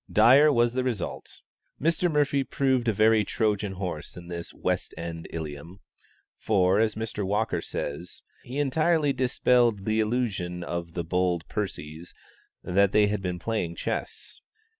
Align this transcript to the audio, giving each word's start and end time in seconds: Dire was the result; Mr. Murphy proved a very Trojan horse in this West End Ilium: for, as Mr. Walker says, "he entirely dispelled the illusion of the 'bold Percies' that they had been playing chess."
Dire 0.11 0.51
was 0.51 0.73
the 0.73 0.83
result; 0.83 1.43
Mr. 1.79 2.11
Murphy 2.11 2.43
proved 2.43 2.87
a 2.87 2.91
very 2.91 3.23
Trojan 3.23 3.73
horse 3.73 4.17
in 4.17 4.29
this 4.29 4.51
West 4.51 4.95
End 4.97 5.27
Ilium: 5.29 5.79
for, 6.39 6.79
as 6.79 6.95
Mr. 6.95 7.23
Walker 7.23 7.61
says, 7.61 8.23
"he 8.43 8.57
entirely 8.57 9.13
dispelled 9.13 9.85
the 9.85 9.99
illusion 9.99 10.63
of 10.63 10.95
the 10.95 11.03
'bold 11.03 11.47
Percies' 11.47 12.15
that 12.63 12.93
they 12.93 13.09
had 13.09 13.21
been 13.21 13.37
playing 13.37 13.75
chess." 13.75 14.41